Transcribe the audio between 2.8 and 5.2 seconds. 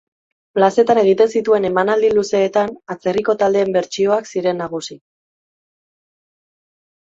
atzerriko taldeen bertsioak ziren nagusi.